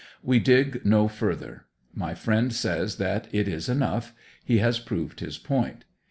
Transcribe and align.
We 0.23 0.39
dig 0.39 0.83
no 0.83 1.07
further. 1.07 1.67
My 1.93 2.15
friend 2.15 2.51
says 2.51 2.95
that 2.95 3.27
it 3.31 3.47
is 3.47 3.69
enough 3.69 4.15
he 4.43 4.57
has 4.57 4.79
proved 4.79 5.19
his 5.19 5.37
point. 5.37 5.85